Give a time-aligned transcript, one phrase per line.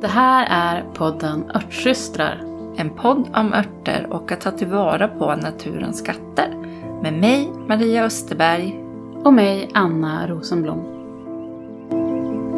[0.00, 2.40] Det här är podden Örtsystrar.
[2.76, 6.48] En podd om örter och att ta tillvara på naturens skatter.
[7.02, 8.84] Med mig, Maria Österberg.
[9.24, 10.80] Och mig, Anna Rosenblom.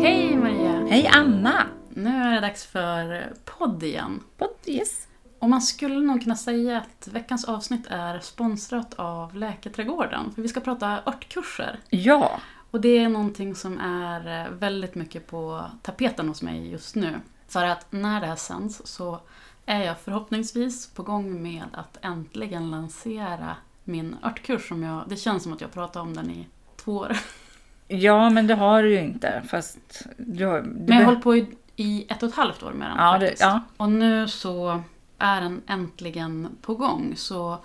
[0.03, 0.87] Hej Maria!
[0.91, 1.67] Hej Anna!
[1.89, 4.21] Nu är det dags för podd igen.
[4.39, 5.07] Podd, yes.
[5.39, 10.32] Och man skulle nog kunna säga att veckans avsnitt är sponsrat av Läketrädgården.
[10.35, 11.79] För vi ska prata örtkurser.
[11.91, 16.95] Ja, Och det är någonting som är eh, väldigt mycket på tapeten hos mig just
[16.95, 17.21] nu.
[17.49, 19.21] För att när det här sänds så
[19.67, 24.69] är jag förhoppningsvis på gång med att äntligen lansera min örtkurs.
[24.69, 26.46] Som jag, det känns som att jag pratat om den i
[26.77, 27.17] två år.
[27.89, 29.43] ja men det har du ju inte.
[29.49, 30.61] Fast du har...
[30.61, 31.46] Du Men jag har hållit på i,
[31.77, 33.43] i ett och ett halvt år med den ja, det, faktiskt.
[33.43, 34.83] ja, Och nu så
[35.19, 37.12] är den äntligen på gång.
[37.17, 37.59] Så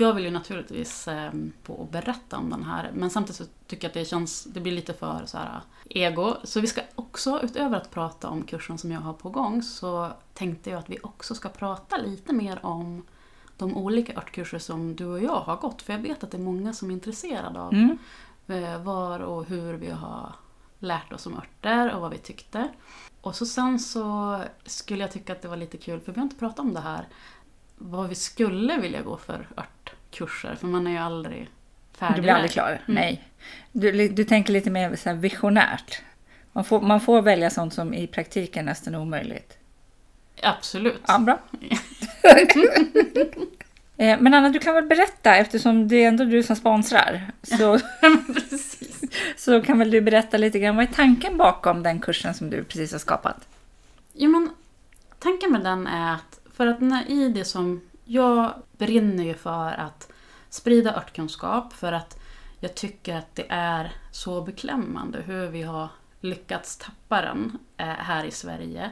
[0.00, 1.32] jag vill ju naturligtvis eh,
[1.62, 2.90] på och berätta om den här.
[2.94, 5.60] Men samtidigt så tycker jag att det känns, det blir lite för så här
[5.90, 6.34] ego.
[6.44, 10.12] Så vi ska också, utöver att prata om kursen som jag har på gång, så
[10.34, 13.04] tänkte jag att vi också ska prata lite mer om
[13.56, 15.82] de olika örtkurser som du och jag har gått.
[15.82, 17.98] För jag vet att det är många som är intresserade av mm.
[18.46, 20.32] eh, var och hur vi har
[20.78, 22.68] lärt oss om örter och vad vi tyckte.
[23.20, 26.24] Och så sen så skulle jag tycka att det var lite kul, för vi har
[26.24, 27.08] inte pratat om det här,
[27.76, 29.48] vad vi skulle vilja gå för
[30.22, 31.48] örtkurser, för man är ju aldrig
[31.98, 32.16] färdig.
[32.16, 32.80] du blir aldrig klar.
[32.86, 33.22] Nej.
[33.72, 36.02] Du, du tänker lite mer så visionärt.
[36.52, 39.58] Man får, man får välja sånt som i praktiken är nästan omöjligt.
[40.42, 41.02] Absolut.
[41.06, 41.38] Ja, bra.
[43.98, 47.78] Eh, Men Anna, du kan väl berätta, eftersom det är ändå du som sponsrar, så,
[49.36, 52.64] så kan väl du berätta lite grann, vad är tanken bakom den kursen som du
[52.64, 53.48] precis har skapat?
[54.12, 54.50] Jo men,
[55.18, 59.72] tanken med den är att, för att när, i det som, jag brinner ju för
[59.72, 60.12] att
[60.48, 62.18] sprida örtkunskap, för att
[62.60, 65.88] jag tycker att det är så beklämmande hur vi har
[66.20, 68.90] lyckats tappa den eh, här i Sverige.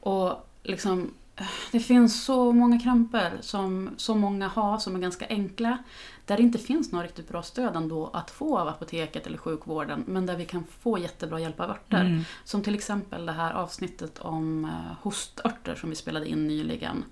[0.00, 1.14] Och liksom,
[1.72, 5.78] det finns så många kramper som så många har som är ganska enkla.
[6.24, 10.04] Där det inte finns något riktigt bra stöd ändå att få av apoteket eller sjukvården.
[10.06, 12.00] Men där vi kan få jättebra hjälp av örter.
[12.00, 12.24] Mm.
[12.44, 17.04] Som till exempel det här avsnittet om eh, hostörter som vi spelade in nyligen.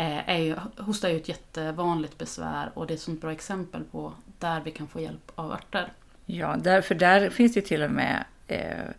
[0.00, 3.32] Eh, är ju, hosta är ju ett jättevanligt besvär och det är ett sånt bra
[3.32, 5.92] exempel på där vi kan få hjälp av örter.
[6.26, 8.90] Ja, därför där finns det till och med eh,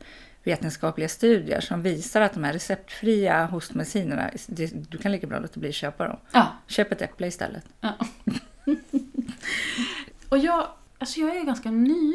[0.44, 4.32] vetenskapliga studier som visar att de här receptfria hostmedicinerna,
[4.90, 6.18] du kan lika bra låta bli att köpa dem.
[6.32, 7.66] Ja, Köp ett äpple istället.
[7.80, 7.94] Ja.
[10.30, 12.14] och jag, alltså jag är ju ganska ny.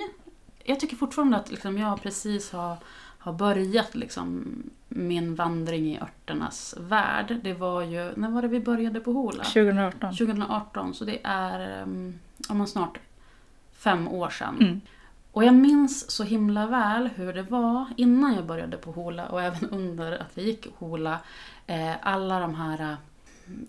[0.64, 2.76] Jag tycker fortfarande att liksom jag precis har,
[3.18, 7.36] har börjat liksom min vandring i örternas värld.
[7.42, 9.44] Det var ju, när var det vi började på Hola?
[9.44, 10.00] 2018.
[10.00, 11.82] 2018, så det är
[12.48, 12.98] om man snart
[13.72, 14.58] fem år sedan.
[14.60, 14.80] Mm.
[15.32, 19.42] Och jag minns så himla väl hur det var innan jag började på Hola och
[19.42, 21.18] även under att jag gick Hola.
[21.66, 22.96] Eh, alla de här eh,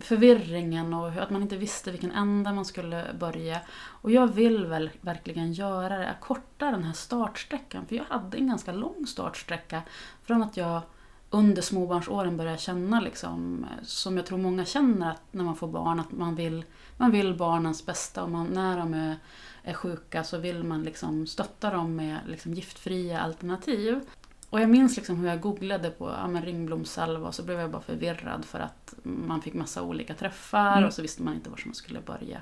[0.01, 3.59] förvirringen och att man inte visste vilken ända man skulle börja.
[3.77, 7.85] Och jag vill väl verkligen göra det, korta den här startsträckan.
[7.85, 9.81] För jag hade en ganska lång startsträcka
[10.23, 10.81] från att jag
[11.29, 15.99] under småbarnsåren började känna, liksom, som jag tror många känner att när man får barn,
[15.99, 16.65] att man vill,
[16.97, 18.23] man vill barnens bästa.
[18.23, 19.15] Och man, när de är,
[19.63, 24.01] är sjuka så vill man liksom stötta dem med liksom giftfria alternativ.
[24.49, 27.81] Och jag minns liksom hur jag googlade på ja, ringblomssalva och så blev jag bara
[27.81, 30.87] förvirrad för att man fick massa olika träffar Mm.
[30.87, 32.41] och så visste man inte var man skulle börja.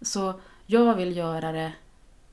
[0.00, 1.72] Så jag vill göra det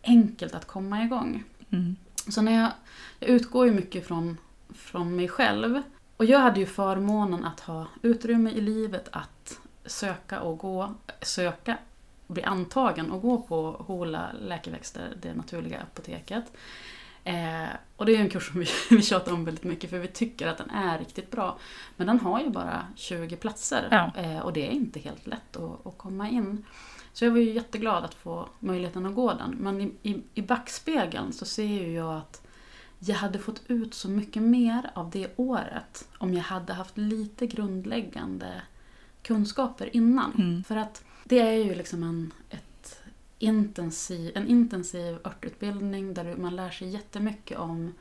[0.04, 1.44] enkelt att komma igång.
[1.70, 1.96] Mm.
[2.28, 2.72] Så när jag,
[3.20, 4.38] jag utgår ju mycket från,
[4.74, 5.82] från mig själv.
[6.18, 11.78] Och jag hade ju förmånen att ha utrymme i livet att söka och gå, söka,
[12.28, 16.44] bli antagen och gå på HOLA läkeväxter, det naturliga apoteket.
[17.24, 20.08] Eh, och det är en kurs som vi, vi tjatar om väldigt mycket för vi
[20.08, 21.58] tycker att den är riktigt bra.
[21.96, 24.12] Men den har ju bara 20 platser Ja.
[24.22, 26.66] eh, och det är inte helt lätt att, att komma in.
[27.14, 29.52] Så jag var ju jätteglad att få möjligheten att gå den.
[29.60, 32.43] Men i, i, i backspegeln så ser ju jag att
[33.06, 37.48] jag hade fått ut så mycket mer av det året om jag hade haft lite
[37.48, 38.62] grundläggande
[39.22, 40.34] kunskaper innan.
[40.38, 40.64] Mm.
[40.64, 43.02] För att det är ju liksom en, ett
[43.40, 47.94] intensiv, en intensiv örtutbildning där man lär sig jättemycket om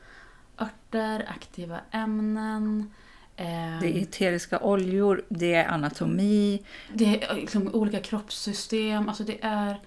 [0.57, 2.91] örter, aktiva ämnen,
[3.35, 6.63] ehm, Det är eteriska oljor, det är anatomi.
[6.93, 9.09] det är liksom olika kroppssystem.
[9.09, 9.79] Alltså det är,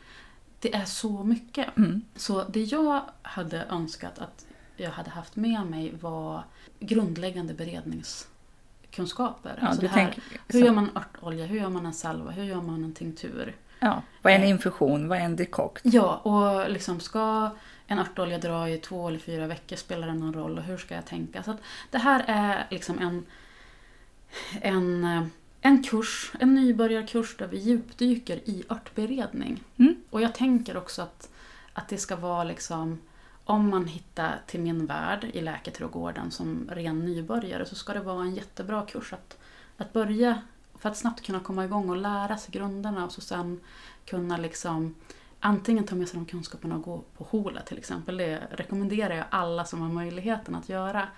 [0.61, 1.77] det är så mycket.
[1.77, 2.03] Mm.
[2.17, 4.46] Så det jag hade önskat att
[4.77, 6.43] jag hade haft med mig var
[6.81, 9.59] grundläggande beredningskunskaper.
[9.61, 12.63] Ja, alltså här, tänker, hur gör man örtolja, hur gör man en salva, hur gör
[12.63, 13.55] man en tinktur?
[13.81, 15.83] ja, vad är en infusion, vad är en dekokt?
[15.85, 17.51] Ja, och liksom ska
[17.87, 20.95] en örtolja dra i två eller fyra veckor, spelar det någon roll och hur ska
[20.95, 21.43] jag tänka?
[21.43, 21.57] Så
[21.91, 23.27] det här är liksom en
[24.61, 25.27] en, eh,
[25.61, 29.63] en kurs, en nybörjarkurs där vi djupdyker i örtberedning.
[29.77, 29.97] Mm.
[30.11, 31.29] Och jag tänker också att,
[31.73, 32.99] att det ska vara liksom
[33.49, 38.23] om man hittar till min värld i Läkarträdgården som ren nybörjare så ska det vara
[38.23, 39.39] en jättebra kurs att,
[39.77, 40.43] att börja
[40.79, 43.61] för att snabbt kunna komma igång och lära sig grunderna och så sen
[44.05, 44.95] kunna liksom
[45.41, 48.17] antingen ta med sig de kunskaperna och gå på HOLA till exempel.
[48.17, 51.09] Det rekommenderar jag alla som har möjligheten att göra.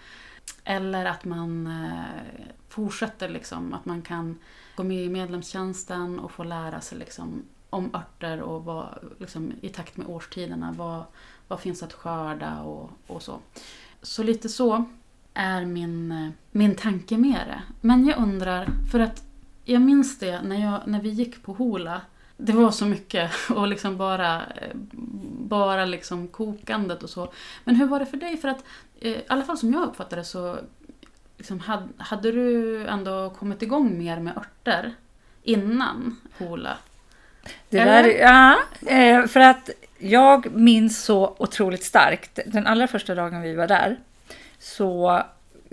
[0.65, 4.39] Eller att man eh, fortsätter liksom, att man kan
[4.77, 9.69] gå med i medlemstjänsten och få lära sig liksom om örter och vad, liksom, i
[9.69, 10.75] takt med årstiderna.
[10.77, 11.05] Vad,
[11.49, 13.39] vad finns att skörda och, och så.
[14.03, 14.85] Så lite så
[15.35, 17.63] är min, min tanke med det.
[17.81, 19.23] Men jag undrar, för att
[19.65, 22.01] jag minns det när, jag, när vi gick på Hola.
[22.37, 24.43] Det var så mycket och liksom bara,
[25.41, 27.33] bara liksom kokandet och så.
[27.65, 28.37] Men hur var det för dig?
[28.37, 28.65] För att
[29.01, 30.59] eh, i alla fall som jag uppfattade så
[31.37, 34.95] liksom, hade, hade du ändå kommit igång mer med örter
[35.43, 36.77] innan Hola?
[37.69, 42.39] Det där, ja, eh, för att jag minns så otroligt starkt.
[42.47, 43.97] Den allra första dagen vi var där
[44.59, 45.23] så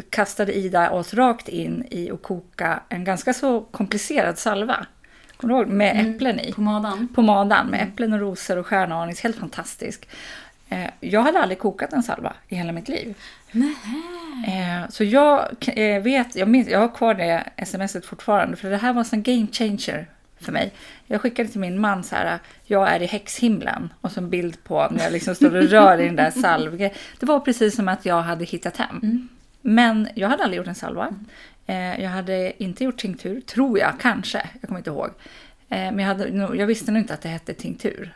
[0.10, 4.86] kastade Ida oss rakt in i att koka en ganska så komplicerad salva.
[5.38, 5.70] Kommer du ihåg?
[5.70, 6.54] Med Mm, äpplen i.
[6.54, 7.08] På madan?
[7.16, 9.22] På madan med äpplen och rosor och stjärnanis.
[9.22, 10.08] Helt fantastisk.
[10.70, 13.16] Eh, Jag hade aldrig kokat en salva i hela mitt liv.
[14.48, 18.78] Eh, Så jag eh, vet, jag, minns, jag har kvar det smset fortfarande, för det
[18.78, 20.08] här var en game changer
[20.40, 20.72] för mig.
[21.08, 24.64] Jag skickade till min man så här, jag är i häxhimlen och så en bild
[24.64, 26.94] på när jag liksom står och rör i den där salvgrejen.
[27.20, 29.00] Det var precis som att jag hade hittat hem.
[29.04, 29.28] Mm.
[29.62, 31.10] Men jag hade aldrig gjort en salva.
[31.66, 34.50] Eh, Jag hade inte gjort tinktur, tror jag, kanske.
[34.62, 35.10] Jag kommer inte ihåg.
[35.70, 36.28] Eh, Men jag, hade,
[36.58, 38.16] jag visste nog inte att det hette tinktur.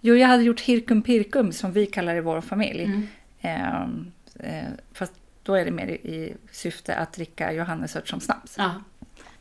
[0.00, 2.84] Jo, jag hade gjort hirkum pirkum som vi kallar det i vår familj.
[2.84, 3.08] Mm.
[3.40, 5.12] Ehm, eh, fast
[5.42, 8.54] då är det mer i, i syfte att dricka johannesört som snaps.
[8.58, 8.70] Ja.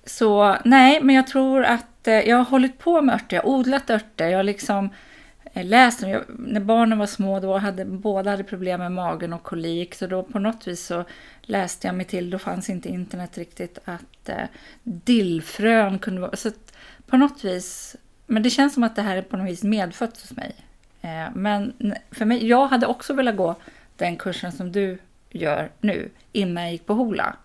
[0.05, 3.35] Så nej, men jag tror att Eh, jag har hållit på med örter.
[3.35, 4.27] Jag har odlat örter.
[4.27, 4.89] Jag har liksom
[5.53, 6.09] eh, läst dem.
[6.09, 9.95] Jag, när barnen var små då hade båda hade problem med magen och kolik.
[9.95, 11.03] Så då på något vis så
[11.41, 14.45] läste jag mig till, då fanns inte internet riktigt, att eh,
[14.83, 16.35] dillfrön kunde vara...
[16.35, 16.77] Så att
[17.07, 17.95] på något vis,
[18.25, 20.55] men det känns som att det här är på något vis medfött hos mig.
[21.01, 21.73] Eh, men
[22.11, 23.55] för mig, jag hade också velat gå
[23.95, 24.99] den kursen som du
[25.29, 27.35] gör nu, innan jag gick på Hola.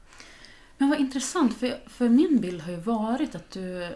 [0.78, 3.88] Men vad intressant, för, för min bild har ju varit att du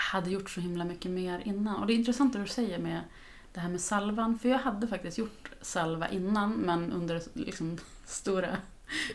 [0.00, 1.76] hade gjort så himla mycket mer innan.
[1.76, 3.00] Och det är intressant det du säger med
[3.52, 8.56] det här med salvan, för jag hade faktiskt gjort salva innan, men under liksom stora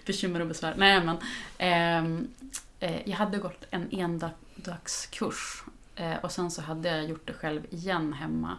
[0.05, 0.75] bekymmer och besvär.
[0.77, 1.17] Nej, men
[1.57, 2.27] ehm,
[2.79, 5.63] eh, jag hade gått en endagskurs
[5.95, 8.57] eh, och sen så hade jag gjort det själv igen hemma.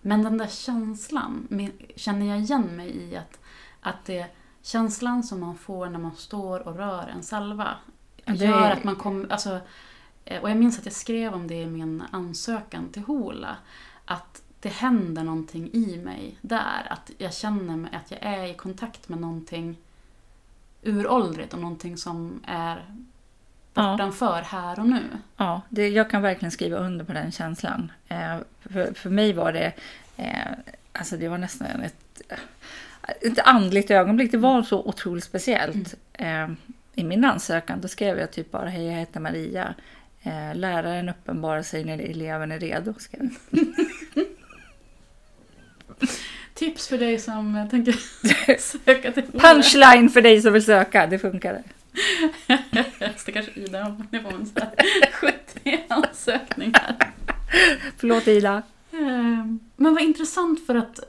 [0.00, 3.40] Men den där känslan med, känner jag igen mig i att,
[3.80, 4.26] att det
[4.62, 7.76] känslan som man får när man står och rör en salva
[8.24, 9.32] det gör att man kommer...
[9.32, 9.60] Alltså,
[10.42, 13.56] och jag minns att jag skrev om det i min ansökan till Hola.
[14.04, 16.86] Att det händer någonting i mig där.
[16.90, 19.76] Att jag känner att jag är i kontakt med någonting
[20.82, 22.84] uråldrigt och någonting som är
[23.76, 23.90] Ja.
[23.90, 25.02] bortanför här och nu.
[25.36, 27.92] Ja, det, jag kan verkligen skriva under på den känslan.
[28.08, 29.72] Eh, för, för mig var det,
[30.16, 30.52] eh,
[30.92, 32.22] alltså det var nästan ett,
[33.20, 34.32] ett andligt ögonblick.
[34.32, 35.94] Det var så otroligt speciellt.
[36.12, 36.48] Eh,
[36.94, 39.74] I min ansökan då skrev jag typ bara hej jag heter Maria.
[40.26, 42.94] Eh, läraren uppenbarar sig när eleven är redo.
[42.98, 43.30] Skrev.
[46.54, 47.92] Tips för dig som eh, tänker
[48.58, 49.24] söka till.
[49.32, 51.62] Punchline för dig som vill söka, det funkade.
[53.16, 56.96] Stackars Ida, hon får här 70 ansökningar.
[57.96, 58.62] Förlåt Ida.
[58.92, 61.00] Ehm, Men vad intressant för att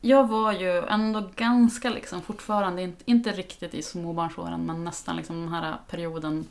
[0.00, 5.40] jag var ju ändå ganska liksom fortfarande, inte, inte riktigt i småbarnsåren, men nästan liksom
[5.40, 6.46] den här perioden.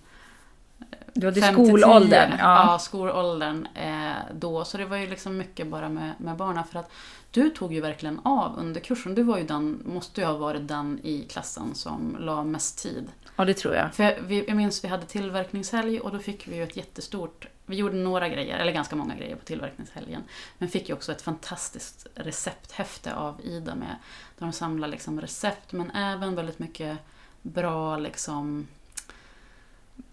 [1.13, 1.71] Du hade 5 till 10.
[1.77, 2.31] skolåldern.
[2.39, 2.79] Ja, Ja.
[2.79, 4.65] skolåldern eh, då.
[4.65, 6.63] Så det var ju liksom mycket bara med, med barnen.
[6.63, 6.91] För att
[7.31, 9.15] du tog ju verkligen av under kursen.
[9.15, 13.07] Du var ju den, måste ju ha varit den i klassen som la mest tid.
[13.35, 13.93] ja, det tror jag.
[13.93, 17.47] För jag, vi, jag minns vi hade tillverkningshelg och då fick vi ju ett jättestort...
[17.65, 20.23] Vi gjorde några grejer, eller ganska många grejer på tillverkningshelgen.
[20.57, 23.95] Men fick ju också ett fantastiskt recepthäfte av Ida med.
[24.37, 26.97] Där de samlar liksom recept men även väldigt mycket
[27.41, 28.67] bra liksom...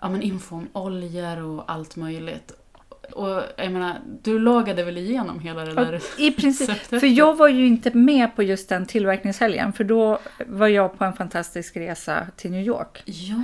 [0.01, 2.53] Ja men info om oljor och allt möjligt.
[3.13, 6.69] Och jag menar, du lagade väl igenom hela det där I princip.
[6.69, 7.01] recepthäftet?
[7.01, 11.05] För jag var ju inte med på just den tillverkningshelgen, för då var jag på
[11.05, 13.03] en fantastisk resa till New York.
[13.05, 13.43] Ja!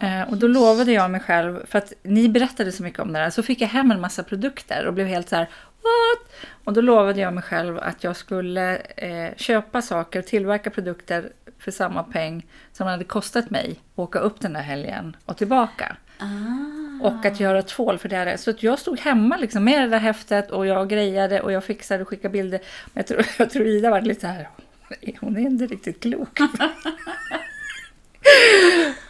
[0.00, 3.18] Eh, och då lovade jag mig själv, för att ni berättade så mycket om det
[3.18, 5.48] där, så fick jag hem en massa produkter och blev helt så här
[5.86, 6.32] What?
[6.64, 11.32] Och då lovade jag mig själv att jag skulle eh, köpa saker och tillverka produkter
[11.58, 15.36] för samma peng som det hade kostat mig att åka upp den där helgen och
[15.36, 15.96] tillbaka.
[16.18, 16.65] Ah.
[17.02, 18.36] Och att göra tvål för det här.
[18.36, 21.64] Så att jag stod hemma liksom med det där häftet och jag grejade och jag
[21.64, 22.60] fixade och skickade bilder.
[22.84, 24.48] Men jag tror, jag tror Ida var lite så här,
[25.20, 26.38] hon är inte riktigt klok.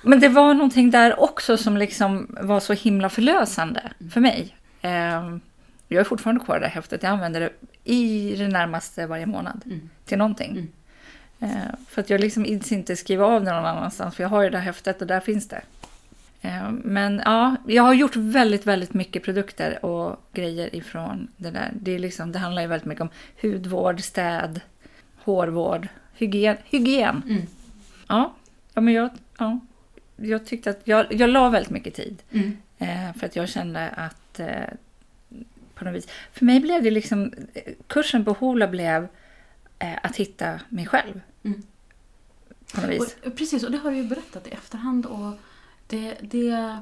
[0.02, 4.56] Men det var någonting där också som liksom var så himla förlösande för mig.
[4.82, 5.40] Ehm,
[5.88, 7.02] Jag är fortfarande kvar det där häftet.
[7.02, 7.50] Jag använder det
[7.84, 9.90] i det närmaste varje månad Mm.
[10.04, 10.50] till någonting.
[10.50, 10.70] Mm.
[11.56, 14.50] Eh, För att jag liksom inte skriva av det någon annanstans, för jag har ju
[14.50, 15.60] det här häftet och där finns det.
[16.40, 21.70] Eh, Men ja, jag har gjort väldigt, väldigt mycket produkter och grejer ifrån det där.
[21.80, 23.08] Det, är liksom, det handlar ju väldigt mycket om
[23.42, 24.60] hudvård, städ,
[25.16, 26.56] hårvård, hygien.
[26.64, 27.22] hygien.
[27.28, 27.42] Mm.
[28.08, 28.34] Ja,
[28.74, 29.60] ja, men jag, ja,
[30.16, 32.22] jag tyckte att jag, jag la väldigt mycket tid.
[32.32, 32.56] Mm.
[32.78, 34.48] Eh, för att jag kände att eh,
[35.74, 36.08] på något vis.
[36.32, 37.32] För mig blev det liksom,
[37.86, 39.08] kursen på Hola blev
[40.02, 41.20] att hitta mig själv.
[41.42, 41.62] Mm.
[42.74, 43.16] På något vis.
[43.24, 45.06] Och, precis, och det har du ju berättat i efterhand.
[45.06, 45.32] Och
[45.86, 46.78] det, det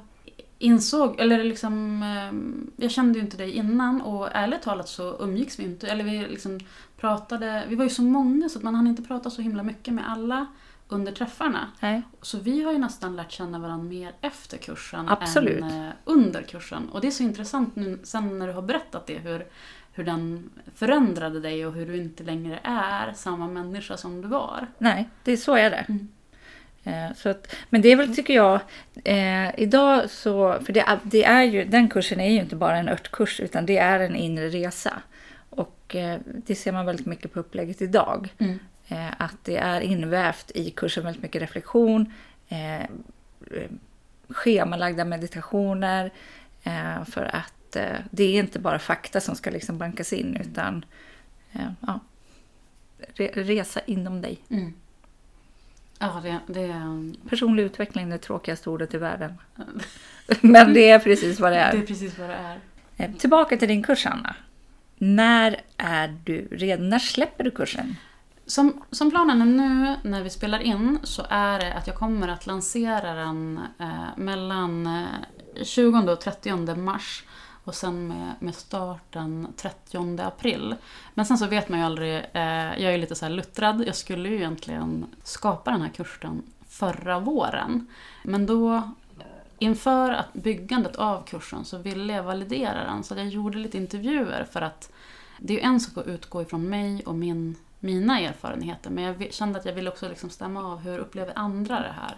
[0.58, 5.58] insåg, eller liksom, ehm, jag kände ju inte dig innan och ärligt talat så umgicks
[5.58, 5.88] vi inte.
[5.88, 6.60] Eller vi liksom
[6.96, 9.94] pratade, vi var ju så många så att man hann inte prata så himla mycket
[9.94, 10.46] med alla
[10.88, 11.68] under träffarna.
[11.80, 12.02] Nej.
[12.22, 15.62] Så vi har ju nästan lärt känna varandra mer efter kursen Absolut.
[15.62, 16.88] än eh, under kursen.
[16.88, 19.46] Och det är så intressant nu sen när du har berättat det, hur,
[19.92, 24.66] hur den förändrade dig och hur du inte längre är samma människa som du var.
[24.78, 25.84] Nej, det är så är det.
[25.88, 26.08] Mm.
[26.84, 28.60] Eh, så att, men det är väl, tycker jag,
[29.04, 32.88] eh, idag så, för det, det är ju, den kursen är ju inte bara en
[32.88, 35.02] örtkurs utan det är en inre resa.
[35.50, 38.34] Och eh, det ser man väldigt mycket på upplägget idag.
[38.38, 38.58] Mm.
[38.88, 42.12] Eh, att det är invävt i kursen väldigt mycket reflektion,
[42.48, 42.86] eh, eh,
[44.28, 46.10] schemalagda meditationer.
[47.06, 47.76] För att
[48.10, 50.84] det är inte bara fakta som ska liksom bankas in utan
[51.80, 52.00] ja,
[53.14, 54.38] re, resa inom dig.
[54.50, 54.74] Mm.
[55.98, 57.28] Ja, det, det är...
[57.28, 59.34] Personlig utveckling är det tråkigaste ordet i världen.
[60.40, 61.74] Men det är precis vad det Det är.
[61.82, 62.58] är precis vad det är.
[62.96, 64.34] Eh, Tillbaka till din kurs, Anna.
[64.98, 66.82] När är du redo?
[66.82, 67.96] När släpper du kursen?
[68.46, 72.28] Som, som planen är nu när vi spelar in så är det att jag kommer
[72.28, 77.24] att lansera den eh, mellan eh, 20 och 30 mars
[77.64, 80.74] och sen med, med starten 30 april.
[81.14, 83.84] Men sen så vet man ju aldrig, eh, jag är ju lite så här luttrad,
[83.86, 87.86] jag skulle ju egentligen skapa den här kursen förra våren.
[88.22, 88.82] Men då eh,
[89.58, 94.46] inför att byggandet av kursen så ville jag validera den så jag gjorde lite intervjuer
[94.50, 94.92] för att
[95.38, 99.32] det är ju en sak att utgå ifrån mig och min, mina erfarenheter men jag
[99.32, 102.16] kände att jag ville också liksom stämma av hur upplever andra det här.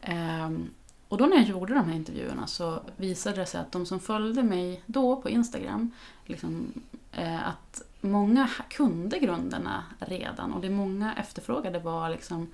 [0.00, 0.70] Ehm,
[1.14, 4.00] och då när jag gjorde de här intervjuerna så visade det sig att de som
[4.00, 5.90] följde mig då på Instagram,
[6.24, 6.72] liksom,
[7.12, 12.50] eh, att många kunde grunderna redan och det många efterfrågade var liksom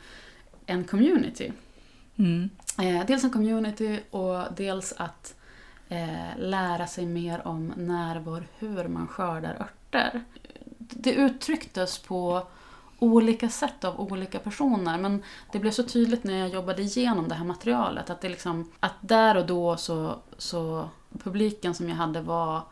[0.66, 1.52] en community.
[2.16, 2.50] Mm.
[2.78, 5.34] Eh, dels en community och dels att
[5.88, 10.24] eh, lära sig mer om när, var, hur man skördar örter.
[10.78, 12.46] Det uttrycktes på
[13.00, 14.98] olika sätt av olika personer.
[14.98, 18.70] Men det blev så tydligt när jag jobbade igenom det här materialet att, det liksom,
[18.80, 20.88] att där och då så, så
[21.24, 22.62] publiken som jag hade var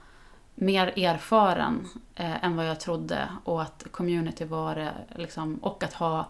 [0.55, 3.29] mer erfaren eh, än vad jag trodde.
[3.45, 6.27] Och att community var det liksom, och att ha,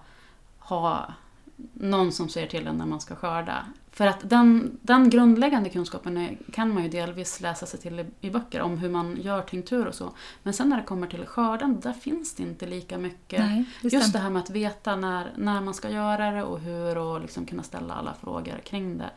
[0.58, 1.14] ha
[1.74, 3.66] någon som säger till en när man ska skörda.
[3.90, 8.30] För att den, den grundläggande kunskapen kan man ju delvis läsa sig till i, i
[8.30, 10.12] böcker om hur man gör tinktur och så.
[10.42, 13.40] Men sen när det kommer till skörden, där finns det inte lika mycket.
[13.40, 16.60] Nej, det Just det här med att veta när, när man ska göra det och
[16.60, 19.10] hur och liksom kunna ställa alla frågor kring det.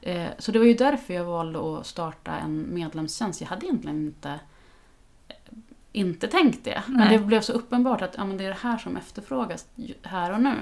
[0.00, 3.40] Eh, så det var ju därför jag valde att starta en medlemstjänst.
[3.40, 4.40] Jag hade egentligen inte
[5.96, 6.82] inte tänkt det.
[6.86, 7.18] Men Nej.
[7.18, 9.66] det blev så uppenbart att ja, men det är det här som efterfrågas
[10.02, 10.54] här och nu.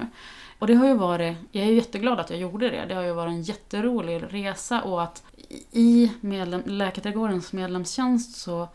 [0.59, 2.85] Och det har ju varit, jag är jätteglad att jag gjorde det.
[2.85, 5.23] Det har ju varit en jätterolig resa och att
[5.71, 8.67] i medlem, Läkarträdgårdens medlemstjänst så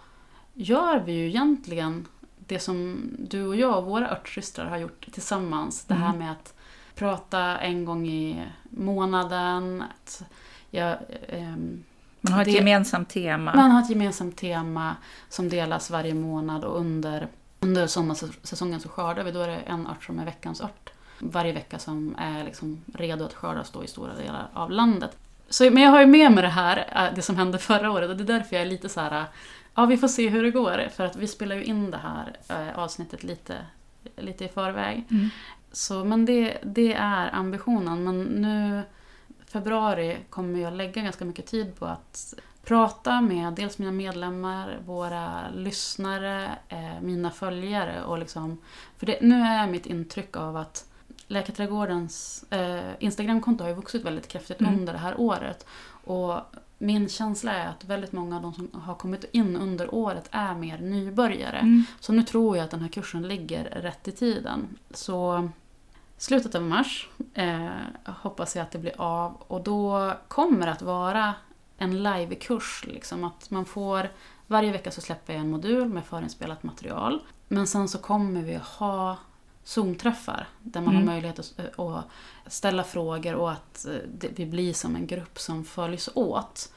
[0.55, 2.07] gör vi ju egentligen
[2.47, 5.85] det som du och jag och våra örtsystrar har gjort tillsammans.
[5.85, 6.19] Det här Mm.
[6.19, 6.55] med att
[6.95, 9.83] prata en gång i månaden.
[9.83, 10.23] Att
[10.71, 10.97] jag,
[11.29, 11.85] ehm,
[12.21, 13.53] Man har ett det- gemensamt tema.
[13.57, 14.97] man har ett gemensamt tema
[15.29, 17.29] som delas varje månad och under,
[17.61, 19.31] under sommarsäsongen så skördar vi.
[19.33, 20.91] Då är det en ört som är veckans ört.
[21.19, 25.17] Varje vecka som är liksom redo att skördas då i stora delar av landet.
[25.49, 28.11] Så, men jag har ju med mig det här, äh, det som hände förra året
[28.11, 29.21] och det är därför jag är lite så här.
[29.21, 29.25] äh,
[29.75, 30.89] Ja, vi får se hur det går.
[30.97, 33.57] För att vi spelar ju in det här äh, avsnittet lite,
[34.17, 35.05] lite i förväg.
[35.11, 35.29] Mm.
[35.73, 38.05] Så, men det, det är ambitionen.
[38.05, 38.83] Men nu
[39.53, 45.51] februari kommer jag lägga ganska mycket tid på att prata med dels mina medlemmar, våra
[45.51, 48.05] lyssnare, eh, mina följare.
[48.05, 48.59] Och liksom,
[48.97, 50.87] för det, nu är mitt intryck av att
[51.27, 54.75] Läkarträdgårdens eh, Instagramkonto har ju vuxit väldigt kraftigt Mm.
[54.75, 55.67] under det här året.
[56.05, 56.41] Och
[56.79, 60.55] min känsla är att väldigt många av de som har kommit in under året är
[60.55, 61.59] mer nybörjare.
[61.59, 61.85] Mm.
[62.01, 64.79] Så nu tror jag att den här kursen ligger rätt i tiden.
[64.91, 65.49] Så
[66.21, 67.69] slutet av mars eh,
[68.07, 71.35] hoppas jag att det blir av och då kommer det att vara
[71.79, 72.85] en livekurs.
[72.87, 74.09] Liksom, att man får,
[74.47, 77.21] varje vecka så släpper jag en modul med förinspelat material.
[77.49, 79.17] Men sen så kommer vi ha
[79.65, 81.07] Zoom-träffar där man Mm.
[81.09, 82.05] har möjlighet att, att
[82.53, 86.73] ställa frågor och att eh, det, vi blir som en grupp som följs åt.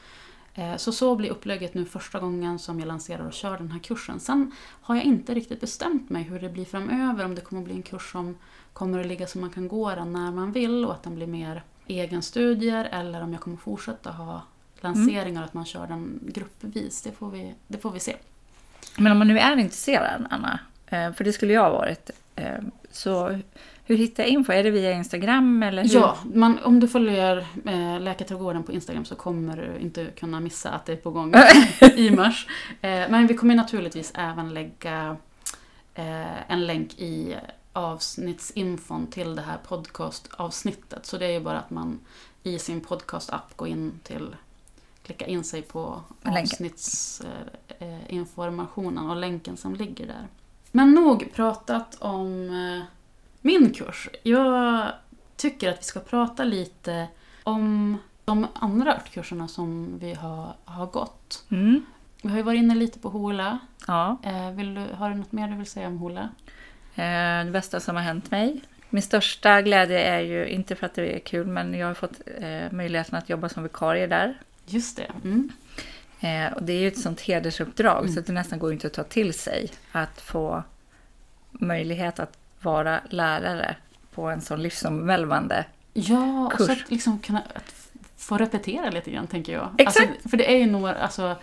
[0.56, 3.80] Eh, så så blir upplägget nu första gången som jag lanserar och kör den här
[3.80, 4.20] kursen.
[4.20, 7.66] Sen har jag inte riktigt bestämt mig hur det blir framöver, om det kommer att
[7.66, 8.38] bli en kurs som
[8.74, 11.28] kommer att ligga så man kan gå den när man vill och att den blir
[11.28, 14.42] mer egenstudier eller om jag kommer fortsätta ha
[14.82, 17.02] lanseringar och att man kör den gruppvis.
[17.02, 18.16] Det får vi, det får vi se.
[18.98, 22.60] Men om man nu är intresserad, Anna, eh, för det skulle jag ha varit, eh,
[22.96, 23.40] så
[23.86, 24.52] hur hittar jag info?
[24.52, 25.94] Är det via Instagram eller hur?
[25.94, 30.70] Ja, man, om du följer eh, Läkarträdgården på Instagram så kommer du inte kunna missa
[30.70, 31.34] att det är på gång
[31.96, 32.48] i mars.
[32.82, 35.18] Eh, men vi kommer naturligtvis även lägga
[35.94, 37.36] eh, en länk i
[37.74, 41.06] avsnittsinfon till det här podcastavsnittet.
[41.06, 42.00] Så det är ju bara att man
[42.44, 44.36] i sin podcast-app går in till,
[45.04, 50.28] klicka in sig på avsnittsinformationen och länken som ligger där.
[50.76, 52.84] Men nog pratat om eh,
[53.42, 54.10] min kurs.
[54.24, 54.92] Jag
[55.36, 57.08] tycker att vi ska prata lite
[57.44, 61.44] om de andra örtkurserna som vi har, har gått.
[61.52, 61.86] Mm.
[62.22, 63.60] Vi har ju varit inne lite på Hola.
[63.88, 66.30] Ja, Eh, vill du, har du något mer du vill säga om Hola?
[66.96, 68.62] eh, det bästa som har hänt mig.
[68.90, 72.22] Min största glädje är ju, inte för att det är kul, men jag har fått
[72.72, 74.40] möjligheten att jobba som vikarie där.
[74.66, 75.12] Just det.
[75.24, 75.50] Mm.
[76.24, 78.14] Eh, och det är ju ett sånt hedersuppdrag Mm.
[78.14, 80.64] så det nästan går inte att ta till sig att få
[81.52, 83.76] möjlighet att vara lärare
[84.16, 86.66] på en sån livsomvälvande Ja, och Kurs.
[86.68, 87.76] så att liksom kunna att
[88.18, 89.70] få repetera lite grann tänker jag.
[89.78, 90.10] Exakt.
[90.12, 91.36] Alltså, för det är ju några, alltså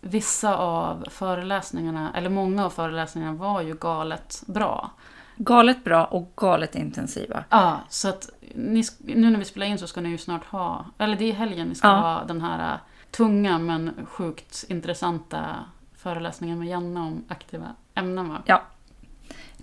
[0.00, 4.90] vissa av föreläsningarna, eller många av föreläsningarna var ju galet bra.
[5.36, 7.44] Galet bra och galet intensiva.
[7.50, 10.84] Ja, så att ni, nu när vi spelar in så ska ni ju snart ha,
[10.98, 11.94] eller det är helgen ni ska Ja.
[11.94, 12.78] ha den här
[13.10, 15.56] tunga men sjukt intressanta
[15.96, 18.42] föreläsningen med Janne om aktiva ämnen va?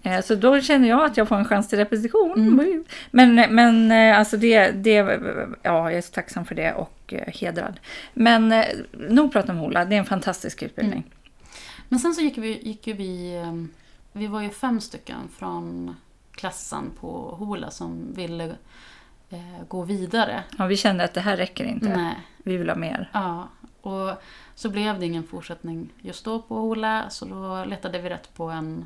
[0.04, 2.34] Eh, Så då känner jag att jag får en chans till repetition.
[2.34, 2.86] Mm.
[3.12, 4.94] Men, men eh, alltså det, det,
[5.62, 7.80] ja, jag är så tacksam för det och eh, hedrad.
[8.14, 11.04] Men nog prata om Hola, det är en fantastisk utbildning.
[11.90, 13.70] Men sen så gick vi, gick vi, ehm,
[14.12, 15.96] vi var ju fem stycken från
[16.32, 18.56] klassen på Hola som ville
[19.68, 20.44] gå vidare.
[20.58, 21.98] Ja, vi kände att det här räcker inte.
[21.98, 23.10] Nej, Vi vill ha mer.
[23.14, 23.48] ja.
[23.82, 24.22] Och
[24.56, 28.44] så blev det ingen fortsättning just då på Hola så då letade vi rätt på
[28.44, 28.86] en,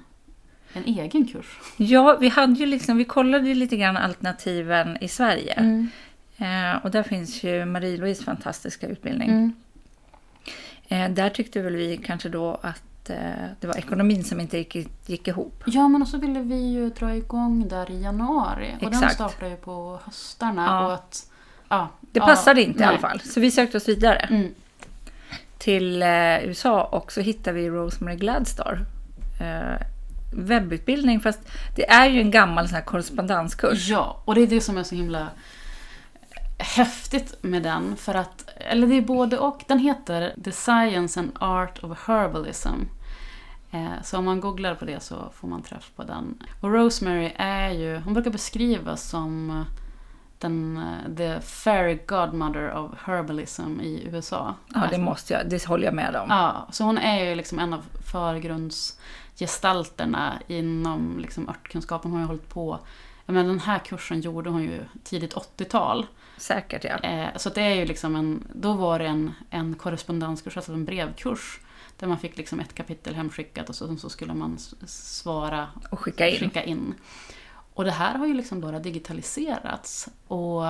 [0.74, 1.60] en egen kurs.
[1.78, 5.54] Ja, vi hade ju liksom, vi kollade lite grann alternativen i Sverige.
[5.54, 5.90] Mm.
[6.38, 9.30] Eh, och där finns ju Marie-Louise fantastiska utbildning.
[9.30, 9.54] Mm.
[10.88, 13.16] Eh, där tyckte väl vi kanske då att eh,
[13.60, 15.64] det var ekonomin som inte gick, gick ihop.
[15.66, 18.74] Ja, men också ville vi ju dra igång där i januari.
[18.82, 19.14] Och den Exakt.
[19.14, 20.66] startar ju på höstarna.
[20.66, 20.86] Ja.
[20.86, 21.26] Och att,
[21.70, 22.90] ja, Det ja, passade inte i nej.
[22.90, 23.20] alla fall.
[23.22, 24.54] Så vi sökte oss vidare Mm.
[25.58, 28.80] till eh, USA och så hittade vi Rosemary Gladstar.
[29.42, 29.86] Eh,
[30.34, 31.40] webbutbildning, fast
[31.76, 33.90] det är ju en gammal sån här korrespondenskurs.
[33.90, 35.28] Ja, och det är det som är så himla
[36.62, 37.96] häftigt med den.
[37.96, 39.64] För att, eller det är både och.
[39.68, 42.70] Den heter The Science and Art of Herbalism.
[43.72, 46.44] Eh, Så om man googlar på det så får man träff på den.
[46.62, 49.64] Och Rosemary är ju, hon brukar beskrivas som eh,
[50.40, 54.56] den, eh, the fairy godmother of herbalism i USA.
[54.68, 56.26] Ja, det måste jag, det håller jag med om.
[56.30, 62.12] Ja, så hon är ju liksom en av förgrundsgestalterna inom liksom örtkunskapen.
[62.12, 62.80] Hon har ju hållit på.
[63.26, 66.06] Menar, den här kursen gjorde hon ju tidigt 80-tal.
[66.42, 66.98] Säkert ja.
[66.98, 70.86] Eh, så det är ju liksom en, då var det en, en korrespondenskurs, alltså en
[70.86, 71.60] brevkurs.
[72.00, 76.30] Där man fick liksom ett kapitel hemskickat och så, så skulle man svara Och skicka
[76.30, 76.40] in.
[76.40, 76.94] skicka in.
[77.74, 80.10] Och det här har ju liksom bara digitaliserats.
[80.28, 80.66] Och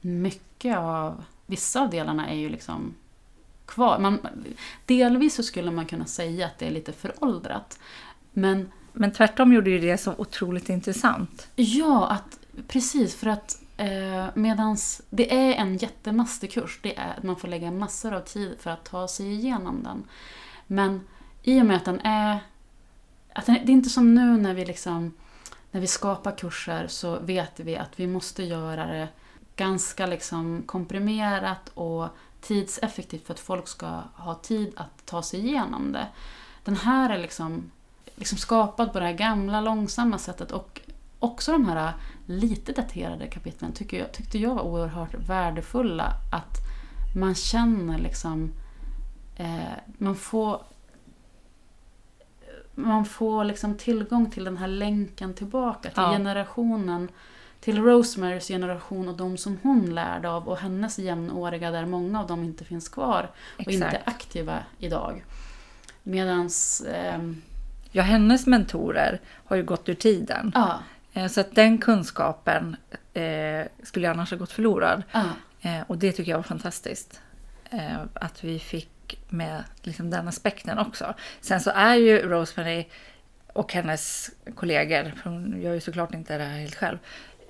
[0.00, 2.94] mycket av, vissa av delarna är ju liksom
[3.66, 3.98] kvar.
[3.98, 4.18] Man,
[4.86, 7.78] delvis så skulle man kunna säga att det är lite föråldrat.
[8.32, 11.48] Men Men tvärtom gjorde ju det så otroligt intressant.
[11.56, 17.36] ja, att, precis för att eh, medans det är en jättemasterkurs, det är att man
[17.36, 20.04] får lägga massor av tid för att ta sig igenom den.
[20.66, 21.06] Men
[21.42, 22.38] i och med att den är...
[23.32, 25.14] Att den, det är inte som nu när vi liksom
[25.70, 29.08] när vi skapar kurser så vet vi att vi måste göra det
[29.56, 32.08] ganska liksom komprimerat och
[32.40, 36.06] tidseffektivt för att folk ska ha tid att ta sig igenom det.
[36.64, 37.70] Den här är liksom,
[38.14, 40.80] liksom skapad på det här gamla långsamma sättet och
[41.18, 41.92] också de här
[42.30, 46.12] lite daterade kapitlen tycker jag, tyckte jag var oerhört värdefulla.
[46.32, 46.56] Att
[47.16, 48.52] man känner liksom...
[49.36, 49.60] Eh,
[49.98, 50.62] man får
[52.74, 56.10] man får liksom tillgång till den här länken tillbaka till Ja.
[56.12, 57.08] generationen
[57.60, 62.26] till Rosemarys generation och de som hon lärde av och hennes jämnåriga där många av
[62.26, 64.08] dem inte finns kvar och inte är Exakt.
[64.08, 65.24] aktiva idag.
[66.02, 66.80] Medans...
[66.94, 67.42] ehm,
[67.92, 70.52] Ja, hennes mentorer har ju gått ur tiden.
[70.54, 70.78] Ja, Eh,
[71.30, 72.76] Så att den kunskapen
[73.14, 75.02] eh, skulle ju annars ha gått förlorad.
[75.60, 77.20] Eh, och det tycker jag var fantastiskt.
[77.70, 81.14] Eh, att vi fick med liksom, den aspekten också.
[81.40, 82.86] Sen så är ju Rosemary
[83.52, 86.98] och hennes kollegor, för hon gör ju såklart inte det här helt själv,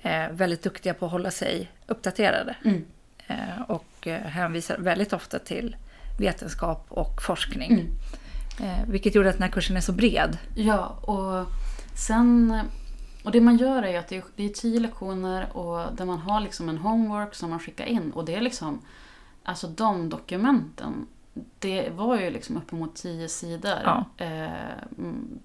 [0.01, 2.55] eh, väldigt duktiga på att hålla sig uppdaterade.
[2.65, 2.85] mm,
[3.27, 5.75] Eh, och eh, hänvisar väldigt ofta till
[6.19, 7.71] vetenskap och forskning.
[7.71, 7.91] mm.
[8.59, 10.37] Eh, vilket gjorde att den här kursen är så bred.
[10.55, 11.47] ja, och
[11.95, 12.59] sen...
[13.23, 16.19] Och det man gör är att det är, det är tio lektioner och där man
[16.19, 18.11] har liksom en homework som man skickar in.
[18.11, 18.79] Och det är liksom...
[19.43, 21.07] Alltså de dokumenten,
[21.59, 24.05] det var ju liksom uppemot tio sidor Ja.
[24.17, 25.39] eh, mm,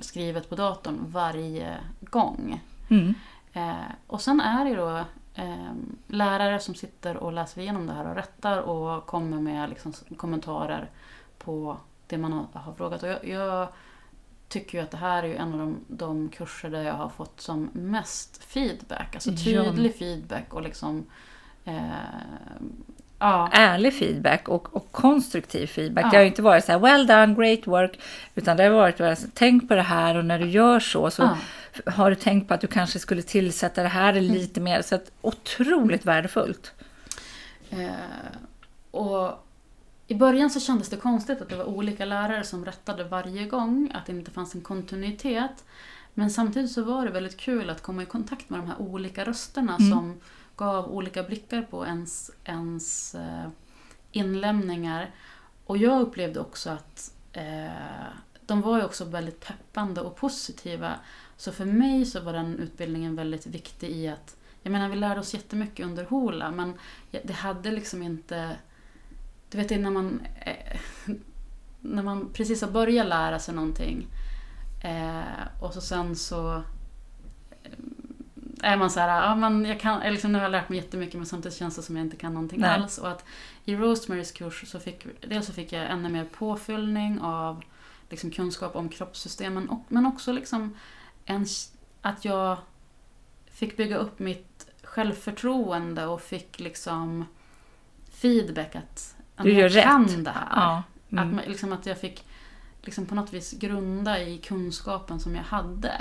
[0.00, 2.60] skrivet på datorn varje gång.
[2.90, 3.14] Mm.
[3.52, 4.96] Eh, och sen är det då
[5.34, 5.72] eh,
[6.06, 10.90] lärare som sitter och läser igenom det här och rättar och kommer med liksom, kommentarer
[11.38, 13.02] på det man har, har frågat.
[13.02, 13.68] Och jag, jag
[14.48, 17.08] tycker ju att det här är ju en av de, de kurser där jag har
[17.08, 19.14] fått som mest feedback.
[19.14, 19.64] Alltså Ja.
[19.64, 21.06] tydlig feedback och liksom...
[21.64, 21.74] Eh,
[23.18, 26.04] ja, ärlig feedback och, och konstruktiv feedback.
[26.04, 26.10] Ja.
[26.10, 28.00] Det har ju inte varit så här well done, great work.
[28.34, 31.22] Utan det har varit så, tänk på det här och när du gör så så
[31.22, 31.92] ja.
[31.92, 34.82] har du tänkt på att du kanske skulle tillsätta det här lite mer.
[34.82, 36.72] Så att, otroligt värdefullt.
[37.70, 37.88] Eh,
[38.90, 39.47] och
[40.10, 43.90] I början så kändes det konstigt att det var olika lärare som rättade varje gång,
[43.94, 45.64] att det inte fanns en kontinuitet.
[46.14, 49.24] Men samtidigt så var det väldigt kul att komma i kontakt med de här olika
[49.24, 49.90] rösterna Mm.
[49.90, 50.20] som
[50.56, 53.48] gav olika blickar på ens, ens eh,
[54.12, 55.10] inlämningar.
[55.66, 58.06] Och jag upplevde också att eh,
[58.46, 60.94] de var ju också väldigt peppande och positiva.
[61.36, 65.20] Så för mig så var den utbildningen väldigt viktig i att jag menar, vi lärde
[65.20, 66.74] oss jättemycket under HOLA, men
[67.22, 68.56] det hade liksom inte...
[69.50, 70.80] Du vet när man, eh,
[71.80, 74.06] när man precis har börjat lära sig någonting
[74.84, 76.62] eh, och så sen så
[77.62, 77.72] eh,
[78.62, 81.14] är man så här, ja, men jag kan, liksom, nu har jag lärt mig jättemycket
[81.14, 82.70] men samtidigt känns det som jag inte kan någonting Nej.
[82.70, 82.98] alls.
[82.98, 83.24] Och att
[83.64, 87.62] i Rosemarys kurs så fick, dels så fick jag ännu mer påfyllning av
[88.08, 90.76] liksom, kunskap om kroppssystemen och, men också liksom
[91.24, 91.46] en,
[92.02, 92.58] att jag
[93.46, 97.24] fick bygga upp mitt självförtroende och fick liksom
[98.10, 100.24] feedback att, att Du jag gör kan rätt.
[100.24, 100.46] det här.
[100.54, 100.82] Ja.
[101.06, 101.34] Att, Mm.
[101.36, 102.24] man- liksom, att jag fick
[102.82, 105.92] liksom på något vis grunda i kunskapen som jag hade.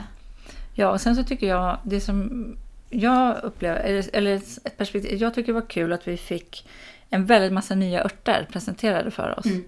[0.74, 2.46] ja, och sen så tycker jag, det som
[2.90, 6.68] jag upplever, eller, eller ett perspektiv, jag tycker det var kul att vi fick
[7.10, 9.46] en väldigt massa nya örter presenterade för oss.
[9.46, 9.66] Mm.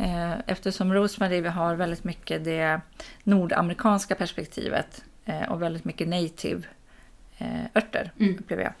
[0.00, 2.80] Eh, Eftersom Rosemary har väldigt mycket det
[3.24, 6.62] nordamerikanska perspektivet eh, och väldigt mycket native
[7.38, 8.38] eh, örter, Mm.
[8.38, 8.72] upplever jag.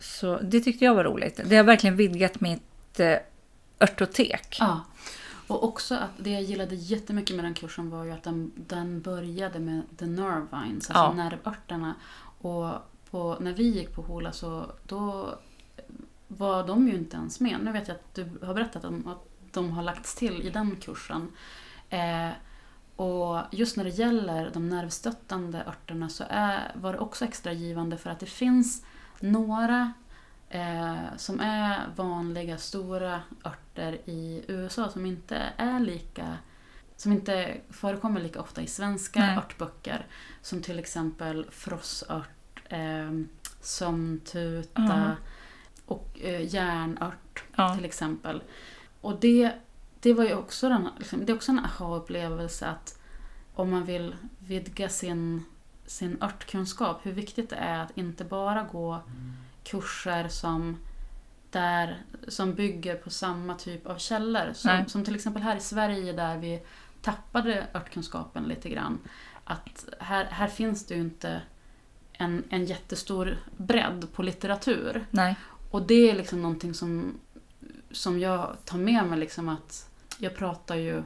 [0.00, 1.40] Så det tyckte jag var roligt.
[1.44, 2.62] Det har verkligen vidgat mitt
[2.98, 3.18] eh,
[3.80, 4.56] örtotek.
[4.60, 4.80] Ja.
[5.46, 9.00] Och också att det jag gillade jättemycket med den kursen var ju att den, den
[9.00, 11.12] började med the nervines, alltså Ja.
[11.12, 11.94] nervörterna.
[12.40, 12.70] Och
[13.10, 15.34] på, när vi gick på HOLA så då
[16.28, 17.58] var de ju inte ens med.
[17.62, 20.76] Nu vet jag att du har berättat om att de har lagts till i den
[20.76, 21.32] kursen.
[21.90, 22.28] Eh,
[22.96, 27.96] och just när det gäller de nervstöttande örterna så är, var det också extra givande
[27.96, 28.84] för att det finns
[29.20, 29.92] några
[30.50, 36.36] eh, som är vanliga stora örter i USA som inte är lika
[36.96, 39.36] som inte förekommer lika ofta i svenska Nej.
[39.36, 40.06] örtböcker.
[40.42, 43.10] Som till exempel frossört, eh,
[43.60, 45.16] sömntuta Ja.
[45.86, 47.74] och eh, järnört Ja.
[47.74, 48.42] till exempel.
[49.00, 49.52] Och det,
[50.00, 52.98] det var ju också, den, liksom, det är också en aha-upplevelse att
[53.54, 55.44] om man vill vidga sin,
[55.86, 59.00] sin örtkunskap, hur viktigt det är att inte bara gå
[59.64, 60.78] kurser som,
[61.50, 64.52] där, som bygger på samma typ av källor.
[64.54, 66.62] Som, som till exempel här i Sverige där vi
[67.02, 68.98] tappade örtkunskapen lite grann.
[69.44, 71.40] Att här, här finns det ju inte
[72.12, 75.06] en, en jättestor bredd på litteratur.
[75.10, 75.36] Nej.
[75.70, 77.20] Och det är liksom någonting som,
[77.90, 79.18] som jag tar med mig.
[79.18, 81.02] Liksom att jag pratar ju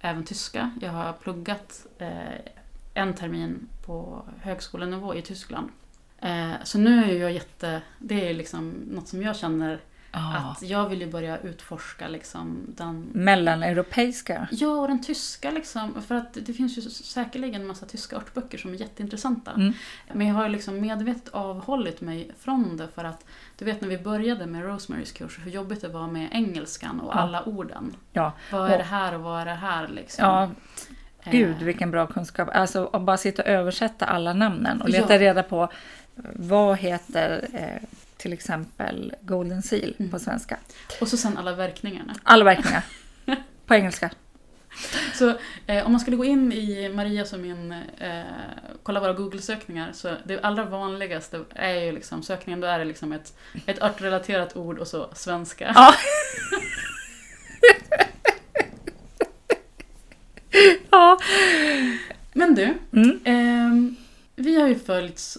[0.00, 0.70] även tyska.
[0.80, 2.52] Jag har pluggat eh,
[2.94, 5.70] en termin på högskolenivå i Tyskland.
[6.20, 7.82] Eh, så nu är jag jätte...
[7.98, 9.78] Det är liksom något som jag känner
[10.12, 10.36] Ja.
[10.36, 14.48] Att jag vill ju börja utforska liksom den Mellaneuropeiska.
[14.50, 16.02] Ja, och den tyska liksom.
[16.02, 19.50] För att det finns ju säkerligen en massa tyska örtböcker som är jätteintressanta.
[19.50, 19.72] Mm.
[20.12, 23.24] Men jag har ju liksom medvetet avhållit mig från det för att
[23.58, 27.12] du vet när vi började med Rosemarys kurs hur jobbigt det var med engelskan och
[27.14, 27.18] Ja.
[27.20, 27.96] alla orden.
[28.12, 28.32] Ja.
[28.52, 30.24] Vad är det här och vad är det här liksom?
[30.24, 30.50] Ja,
[31.22, 32.48] Eh, gud vilken bra kunskap.
[32.52, 35.20] Alltså att bara sitta och översätta alla namnen och leta Ja.
[35.20, 35.68] reda på
[36.34, 40.10] vad heter eh, till exempel Golden Seal Mm.
[40.10, 40.56] på svenska.
[41.00, 42.14] Och så sen alla verkningarna.
[42.22, 42.82] Alla verkningar.
[43.66, 44.10] på engelska.
[45.14, 45.34] Så
[45.66, 48.22] eh, om man skulle gå in i Marias och min, eh,
[48.82, 53.12] kolla våra Google-sökningar, så det allra vanligaste är ju liksom sökningen, då är det liksom
[53.12, 55.72] ett, ett örtrelaterat ord och så svenska.
[55.74, 55.94] Ja.
[60.90, 61.18] ja.
[62.32, 63.20] Men du, Mm.
[63.24, 63.96] ehm,
[64.36, 65.38] vi har ju följts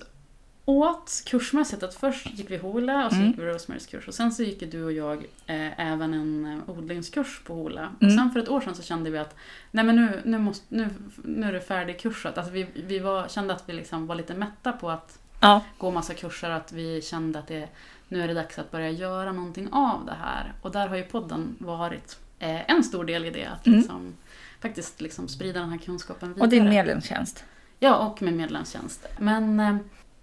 [0.70, 1.84] åt kursmässigt.
[1.84, 3.28] Att först gick vi Hola och så Mm.
[3.28, 6.70] gick vi Rosemarys kurs och sen så gick du och jag eh, även en eh,
[6.70, 7.90] odlingskurs på Hola.
[7.98, 8.18] Och Mm.
[8.18, 9.36] sen för ett år sedan så kände vi att
[9.72, 10.90] nej men nu, nu, måste, nu,
[11.24, 12.38] nu är det färdigkursat.
[12.38, 15.62] Alltså vi, vi var, kände att vi liksom var lite mätta på att Ja.
[15.78, 17.70] gå massa kurser att vi kände att det,
[18.08, 20.54] nu är det dags att börja göra någonting av det här.
[20.62, 23.46] Och där har ju podden varit eh, en stor del i det.
[23.46, 23.80] Att Mm.
[23.80, 24.14] liksom,
[24.62, 26.44] faktiskt liksom sprida den här kunskapen vidare.
[26.46, 27.44] Och din medlemstjänst.
[27.80, 29.08] Ja, och med medlemstjänst.
[29.20, 29.76] Men eh,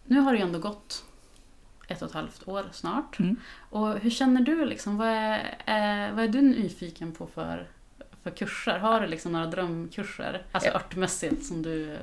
[0.06, 1.04] nu har det ju ändå gått
[1.88, 3.18] ett och ett halvt år snart.
[3.18, 3.36] Mm.
[3.70, 4.64] Och hur känner du?
[4.64, 7.66] Liksom, vad, är, eh, vad är du nyfiken på för,
[8.22, 8.78] för kurser?
[8.78, 10.42] Har du liksom några drömkurser?
[10.52, 10.74] Alltså Ja.
[10.76, 11.98] örtmässigt som du...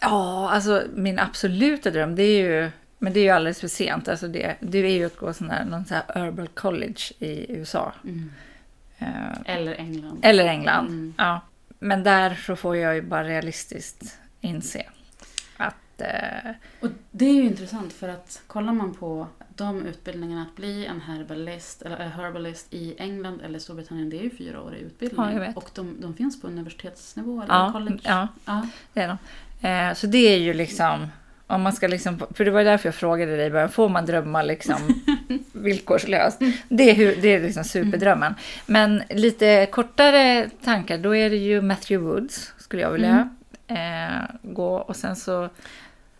[0.00, 4.08] Ja, alltså min absoluta dröm det är ju, men det är ju alldeles för sent,
[4.08, 7.52] alltså det, det är ju att gå sån här, någon sån här Herbal College i
[7.52, 7.92] USA.
[8.98, 9.08] Eh,
[9.44, 10.18] Eller England.
[10.22, 10.86] eller England.
[10.86, 11.14] Mm.
[11.18, 11.40] Ja.
[11.78, 14.86] Men där så får jag ju bara realistiskt inse
[16.00, 20.56] att eh, Och det är ju intressant för att kollar man på de utbildningarna att
[20.56, 24.74] bli en herbalist, eller en herbalist i England eller Storbritannien, det är ju fyra år
[24.76, 25.36] i utbildning.
[25.36, 25.52] Ja.
[25.54, 27.98] Och de, de finns på universitetsnivå eller ja, college.
[28.02, 28.66] ja, Ja.
[28.92, 29.18] det är de.
[29.68, 31.06] Eh, så det är ju liksom,
[31.46, 34.42] om man ska liksom, för det var därför jag frågade dig början, får man drömma
[34.42, 34.76] liksom
[35.52, 36.38] villkorslöst?
[36.68, 38.34] Det är, hur, det är liksom superdrömmen.
[38.66, 43.28] Men lite kortare tankar, då är det ju Matthew Woods, skulle jag vilja
[43.66, 44.76] eh, gå.
[44.76, 45.48] Och sen så,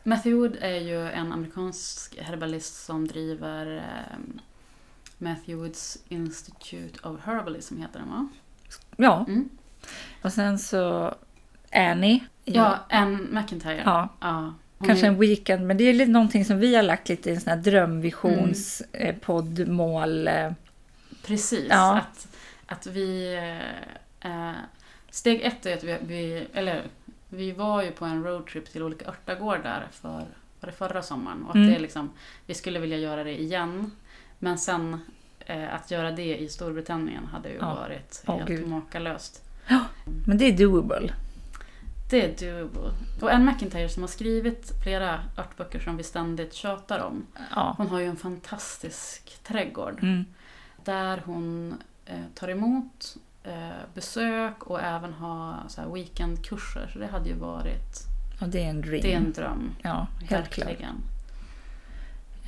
[0.09, 4.19] Matthew Wood är ju en amerikansk herbalist som driver eh,
[5.19, 8.29] Matthew Woods Institute of Herbalism heter den va?
[8.97, 9.49] ja, Mm.
[10.23, 11.15] och sen så
[11.73, 12.25] Annie.
[12.45, 13.83] Ja, Anne McIntyre.
[13.85, 14.09] ja.
[14.21, 14.55] Ja,
[14.87, 17.35] Kanske är- en weekend, men det är lite någonting som vi har lagt lite i
[17.35, 20.29] en sån här drömvisions eh, poddmål.
[20.29, 20.53] Eh,
[21.27, 21.67] Precis.
[21.71, 21.97] Ja.
[21.99, 22.29] Att,
[22.67, 23.35] att vi...
[24.21, 24.51] Eh,
[25.11, 26.47] steg ett är att vi, vi...
[26.53, 26.83] Eller
[27.29, 30.09] vi var ju på en roadtrip till olika örtagårdar för,
[30.61, 31.43] var det förra sommaren.
[31.45, 31.71] Och att Mm.
[31.73, 32.11] det liksom,
[32.47, 33.91] vi skulle vilja göra det igen.
[34.39, 35.01] Men sen
[35.41, 37.75] eh, att göra det i Storbritannien hade ju Ja.
[37.75, 38.69] varit Åh, helt Gud.
[38.69, 39.43] makalöst.
[40.27, 41.13] men det är doable.
[42.11, 42.91] Det är doable.
[43.21, 47.27] Och Anne McIntyre som har skrivit flera örtböcker som vi ständigt tjatar om.
[47.55, 47.75] Ja.
[47.79, 49.99] Hon har ju en fantastisk trädgård.
[50.03, 50.25] Mm.
[50.85, 51.75] Där hon
[52.07, 53.17] eh, tar emot
[53.95, 56.91] besök och även har så weekendkurser.
[56.93, 57.97] Så det hade ju varit,
[58.41, 59.03] Och det är en dream.
[59.03, 59.75] det är en dröm.
[59.83, 60.77] Ja, helt klart.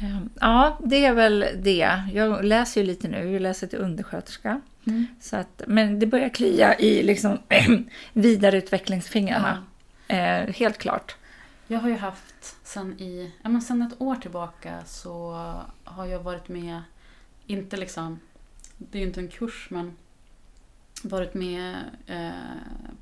[0.02, 2.02] Ehm, Ja, det är väl det.
[2.12, 4.60] Jag läser ju lite nu, jag läser till undersköterska.
[4.86, 5.06] Mm.
[5.20, 7.38] Så att, men det börjar klia i liksom
[8.12, 9.64] vidareutvecklingsfingrarna.
[10.08, 11.16] Eh, helt klart.
[11.66, 15.32] Jag har ju haft sen i, ja men sen ett år tillbaka så
[15.84, 16.82] har jag varit med,
[17.46, 18.20] inte liksom,
[18.78, 19.96] det är ju inte en kurs men
[21.04, 22.30] varit med eh,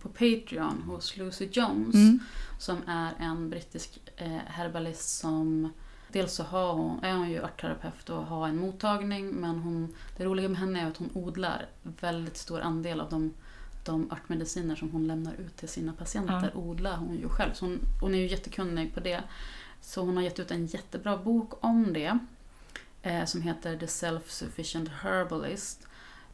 [0.03, 1.95] på Patreon hos Lucy Jones.
[1.95, 2.21] Mm.
[2.59, 5.73] som är en brittisk eh, herbalist som
[6.13, 10.25] Dels så har hon, är hon ju örtterapeut och har en mottagning men hon, det
[10.25, 13.35] roliga med henne är att hon odlar väldigt stor andel av de,
[13.85, 16.57] de örtmediciner som hon lämnar ut till sina patienter.
[16.57, 17.53] odlar hon ju själv.
[17.55, 19.23] Så hon, hon är ju jättekunnig på det.
[19.81, 22.19] Så hon har gett ut en jättebra bok om det
[23.03, 25.88] eh, som heter The Self-Sufficient Herbalist.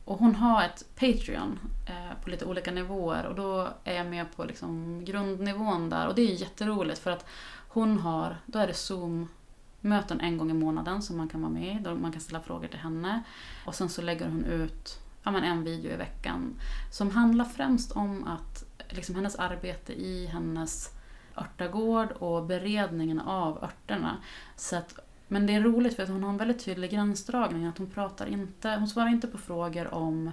[0.05, 4.37] Och hon har ett Patreon eh, på lite olika nivåer och då är jag med
[4.37, 7.27] på liksom grundnivån där och det är jätteroligt för att
[7.69, 11.77] hon har, då är det Zoom-möten en gång i månaden som man kan vara med
[11.77, 13.23] i, då man kan ställa frågor till henne.
[13.67, 16.55] Och sen så lägger hon ut ja, men en video i veckan
[16.93, 20.91] som handlar främst om att liksom hennes arbete i hennes
[21.37, 24.17] örtagård och beredningen av örterna.
[24.57, 27.67] Så att, men det är roligt för att hon har en väldigt tydlig gränsdragning.
[27.67, 30.31] Att hon, pratar inte, hon svarar inte på frågor om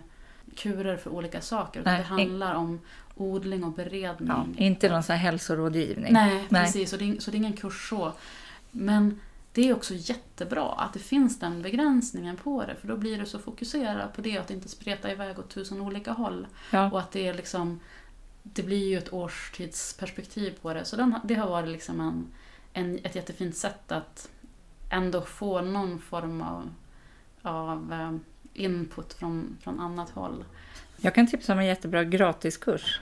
[0.55, 1.79] kurer för olika saker.
[1.79, 2.79] Utan Nej, det handlar om
[3.15, 4.27] odling och beredning.
[4.27, 6.13] Ja, inte någon sån här hälsorådgivning.
[6.13, 6.63] Nej, Nej.
[6.63, 6.89] precis.
[6.89, 8.13] Så det, är, så det är ingen kurs så.
[8.71, 9.19] Men
[9.53, 13.25] det är också jättebra att det finns den begränsningen på det, för då blir du
[13.25, 16.47] så fokuserad på det att inte spreta iväg åt tusen olika håll.
[16.71, 16.91] Ja.
[16.91, 17.79] Och att det är liksom,
[18.43, 20.85] det blir ju ett årstidsperspektiv på det.
[20.85, 22.27] Så den, det har varit liksom en,
[22.73, 24.29] en, ett jättefint sätt att
[24.91, 26.69] ändå få någon form av,
[27.41, 28.11] av eh,
[28.63, 30.43] input från, från annat håll.
[31.01, 32.99] Jag kan tipsa om en jättebra gratiskurs.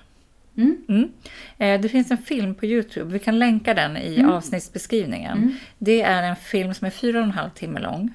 [0.57, 0.77] Mm.
[0.87, 1.11] Mm.
[1.57, 4.31] Eh, Det finns en film på Youtube, vi kan länka den i Mm.
[4.31, 5.37] avsnittsbeskrivningen.
[5.37, 5.55] Mm.
[5.77, 8.09] Det är en film som är fyra och en halv timme lång.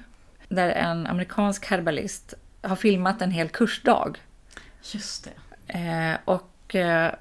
[0.49, 4.17] Där en amerikansk herbalist har filmat en hel kursdag.
[4.93, 5.23] Just
[5.67, 5.77] det.
[5.79, 7.11] Eh, och eh,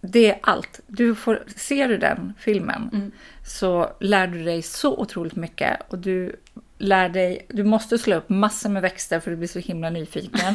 [0.00, 0.80] det är allt.
[0.86, 3.12] Du får, ser du den filmen Mm.
[3.46, 5.80] så lär du dig så otroligt mycket.
[5.88, 6.36] Och du
[6.78, 10.54] lär dig, du måste slå upp massor med växter för du blir så himla nyfiken.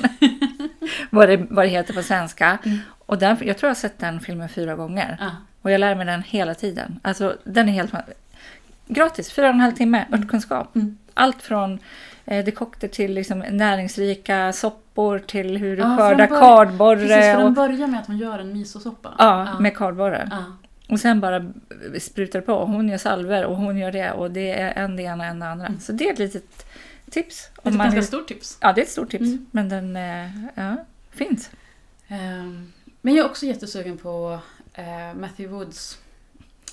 [1.10, 2.58] vad, det, vad det heter på svenska.
[2.66, 2.78] Mm.
[2.90, 5.18] Och den, jag tror jag har sett den filmen fyra gånger.
[5.20, 5.32] Ja.
[5.62, 7.00] Och jag lär mig den hela tiden.
[7.02, 7.94] Alltså den är helt
[8.88, 10.76] gratis, fyra och en halv timme örtkunskap.
[10.76, 10.98] Mm.
[11.14, 11.80] Allt från
[12.26, 17.00] eh, dekokter till liksom, näringsrika soppor till hur du Ja, skördar kardborre.
[17.00, 19.14] Precis, för den börjar med att hon gör en misosoppa.
[19.18, 20.28] ja, med kardborre.
[20.32, 20.44] ja.
[20.90, 21.46] Och sen bara
[22.00, 22.66] sprutar på.
[22.66, 25.40] Hon gör salver och hon gör det och det är en det ena och en
[25.40, 25.66] det andra.
[25.68, 25.80] Mm.
[25.80, 26.66] Så det är ett litet
[27.10, 27.50] tips.
[27.64, 28.58] Det är ett ganska vill- stort tips.
[28.62, 29.22] Ja, det är ett stort tips.
[29.26, 29.46] Mm.
[29.52, 30.76] Men den eh, ja,
[31.12, 31.50] finns.
[32.08, 34.40] Ehm, Men jag är också jättesugen på
[34.74, 35.98] eh, Matthew Woods.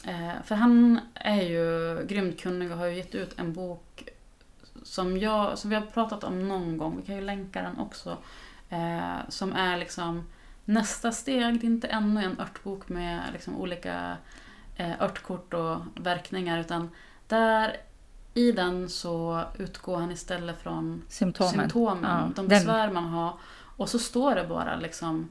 [0.07, 4.05] Eh, för han är ju grymt kunnig och har ju gett ut en bok
[4.85, 6.97] som, jag, som vi har pratat om någon gång.
[6.97, 8.16] Vi kan ju länka den också.
[8.68, 10.29] Eh, som är liksom
[10.64, 11.40] nästa steg.
[11.61, 14.16] Det är inte ännu en örtbok med liksom olika
[14.77, 16.59] eh, örtkort och verkningar.
[16.61, 16.90] Utan
[17.29, 17.77] där
[18.35, 21.53] i den så utgår han istället från Symptomen.
[21.53, 23.33] symptomen, Ja, de den- besvär man har.
[23.77, 25.29] Och så står det bara liksom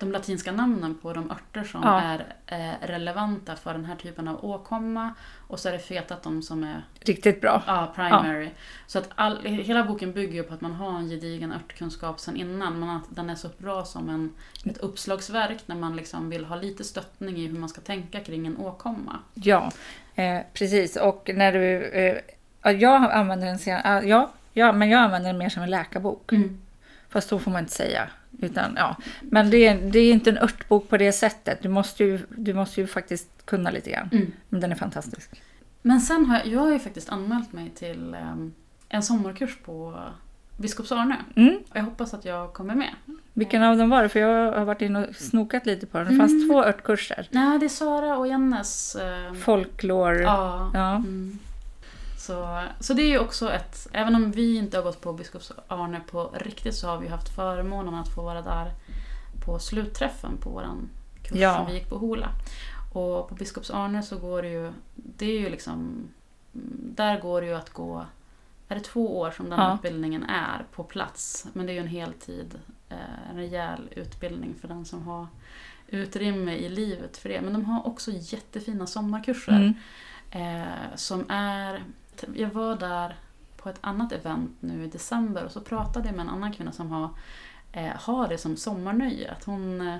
[0.00, 2.00] de latinska namnen på de örter som Ja.
[2.00, 5.14] är eh, relevanta för den här typen av åkomma.
[5.48, 7.62] Och så är det fetat de som är Riktigt bra.
[7.66, 8.50] ja, primary.
[8.86, 12.36] Så att all, hela boken bygger ju på att man har en gedigen örtkunskap sen
[12.36, 12.80] innan.
[12.80, 14.34] Men att den är så bra som en,
[14.70, 18.46] ett uppslagsverk när man liksom vill ha lite stöttning i hur man ska tänka kring
[18.46, 19.16] en åkomma.
[19.34, 19.70] Ja,
[20.14, 20.96] eh, precis.
[20.96, 21.84] Och när du...
[21.84, 22.16] Eh,
[22.62, 26.30] ja, jag använder den sen, ja, ja, men jag använder den mer som en läkarbok.
[27.08, 28.08] Fast så får man inte säga.
[28.40, 28.96] Utan, ja.
[29.22, 31.62] Men det är, det är inte en örtbok på det sättet.
[31.62, 34.08] Du måste ju, du måste ju faktiskt kunna lite grann.
[34.12, 34.32] Mm.
[34.48, 35.42] Men den är fantastisk.
[35.82, 38.52] Men sen har jag, jag har ju faktiskt anmält mig till ehm,
[38.88, 40.00] en sommarkurs på
[40.56, 41.14] Biskops Arnö.
[41.36, 41.56] Mm.
[41.70, 42.94] Och jag hoppas att jag kommer med.
[43.32, 44.08] Vilken av dem var det?
[44.08, 46.06] För jag har varit inne och snokat lite på den.
[46.08, 46.48] Det fanns Mm.
[46.48, 47.28] två örtkurser.
[47.30, 48.96] Nej, det är Sara och Jennes...
[48.96, 50.22] ehm, Folklore.
[50.22, 50.70] ja.
[50.74, 50.94] Ja.
[50.96, 51.38] Mm.
[52.28, 53.88] Så, så det är ju också ett...
[53.92, 57.28] Även om vi inte har gått på Biskops Arnö på riktigt så har vi haft
[57.28, 58.72] förmånen att få vara där
[59.44, 60.88] på slutträffen på våran
[61.22, 61.56] kurs Ja.
[61.56, 62.28] som vi gick på Hola.
[62.92, 64.72] Och på Biskops Arnö så går det ju...
[64.94, 66.08] Det är ju liksom...
[66.96, 68.06] Där går det ju att gå...
[68.68, 69.74] Är det två år som den Ja.
[69.74, 71.46] utbildningen är på plats?
[71.52, 75.26] Men det är ju en heltid, eh, en rejäl utbildning för den som har
[75.86, 77.40] utrymme i livet för det.
[77.40, 79.52] Men de har också jättefina sommarkurser.
[79.52, 79.74] Mm.
[80.30, 81.82] Eh, som är...
[82.34, 83.16] Jag var där
[83.56, 86.72] på ett annat event nu i december och så pratade jag med en annan kvinna
[86.72, 87.10] som har,
[87.72, 89.30] eh, har det som sommarnöje.
[89.30, 89.96] Att hon eh,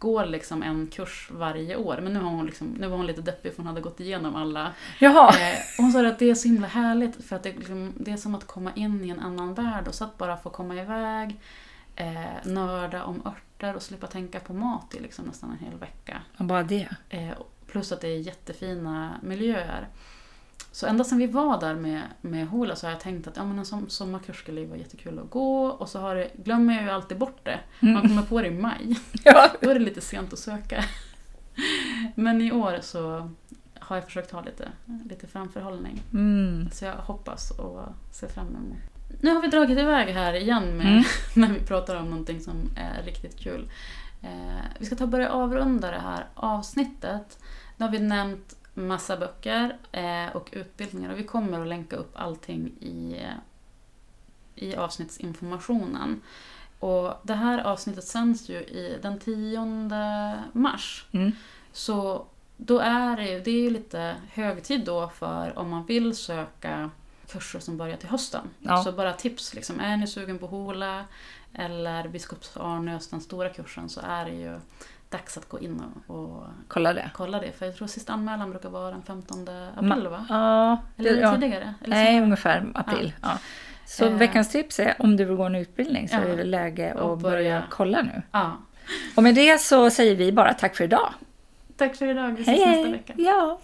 [0.00, 1.98] går liksom en kurs varje år.
[2.02, 4.36] Men nu, har hon liksom, nu var hon lite deppig för hon hade gått igenom
[4.36, 4.72] alla.
[4.98, 5.28] Jaha.
[5.28, 8.10] Eh, och hon sa att det är så himla härligt för att det, liksom, det
[8.10, 10.74] är som att komma in i en annan värld och så att bara få komma
[10.74, 11.40] iväg,
[11.96, 16.22] eh, nörda om örter och slippa tänka på mat i liksom nästan en hel vecka.
[16.38, 16.88] Och bara det.
[17.08, 17.32] Eh,
[17.66, 19.88] plus att det är jättefina miljöer.
[20.72, 23.44] Så ända sedan vi var där med, med Hola så har jag tänkt att ja,
[23.44, 26.82] men en som, sommarkurs skulle vara jättekul att gå och så har det, glömmer jag
[26.82, 27.60] ju alltid bort det.
[27.80, 28.08] Man Mm.
[28.08, 28.98] kommer på det i maj.
[29.24, 29.50] Ja.
[29.60, 30.84] Då är det lite sent att söka.
[32.14, 33.30] Men i år så
[33.80, 34.68] har jag försökt ha lite,
[35.08, 36.02] lite framförhållning.
[36.12, 36.68] Mm.
[36.72, 37.80] Så jag hoppas och
[38.12, 38.76] ser fram emot.
[39.20, 41.04] Nu har vi dragit iväg här igen med, Mm.
[41.36, 43.70] när vi pratar om någonting som är riktigt kul.
[44.22, 47.38] Eh, vi ska ta och börja avrunda det här avsnittet.
[47.76, 52.12] Nu har vi nämnt massa böcker eh, och utbildningar och vi kommer att länka upp
[52.14, 53.16] allting i,
[54.54, 56.20] i avsnittsinformationen.
[56.78, 59.64] Och det här avsnittet sänds ju i den 10
[60.52, 61.06] mars.
[61.12, 61.32] Mm.
[61.72, 62.26] Så
[62.56, 66.90] då är det, ju- det är ju lite högtid då för om man vill söka
[67.28, 68.50] kurser som börjar till hösten.
[68.58, 68.82] Ja.
[68.84, 71.04] Så bara tips, liksom, är ni sugen på Hola
[71.54, 74.60] eller Biskops Arnös, den stora kursen, så är det ju
[75.10, 77.10] dags att gå in och, och Kolla det.
[77.14, 77.52] kolla det.
[77.52, 79.38] För jag tror sista anmälan brukar vara den 15
[79.76, 80.26] april Ma- va?
[80.28, 80.78] Ja.
[80.98, 81.34] Eller det ja.
[81.34, 81.74] tidigare?
[81.84, 83.12] Eller Nej, ungefär april.
[83.22, 83.38] Ja.
[83.86, 84.16] Så Eh.
[84.16, 86.20] veckans tips är om du vill gå en utbildning så Ja.
[86.20, 87.62] är det läge Och att börja börja.
[87.70, 88.22] kolla nu.
[88.32, 88.56] Ja.
[89.16, 91.12] Och med det så säger vi bara tack för idag.
[91.76, 92.92] Tack för idag, vi ses Hej nästa hej!
[92.92, 93.14] vecka.
[93.16, 93.60] Ja.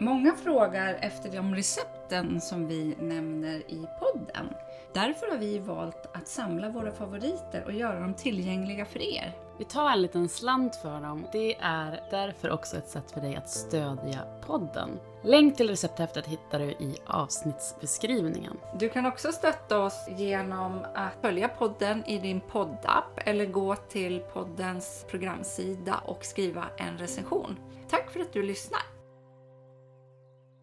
[0.00, 4.46] Många frågar efter de recepten som vi nämner i podden.
[4.94, 9.32] Därför har vi valt att samla våra favoriter och göra dem tillgängliga för er.
[9.58, 11.26] Vi tar en liten slant för dem.
[11.32, 14.90] Det är därför också ett sätt för dig att stödja podden.
[15.22, 18.56] Länk till recepthäftet hittar du i avsnittsbeskrivningen.
[18.78, 24.20] Du kan också stötta oss genom att följa podden i din poddapp eller gå till
[24.32, 27.56] poddens programsida och skriva en recension.
[27.90, 28.95] Tack för att du lyssnar!